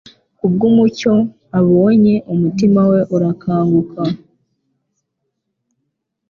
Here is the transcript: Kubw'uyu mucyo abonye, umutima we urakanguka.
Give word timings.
Kubw'uyu 0.37 0.73
mucyo 0.77 1.13
abonye, 1.59 2.15
umutima 2.33 2.81
we 2.91 2.99
urakanguka. 3.15 4.01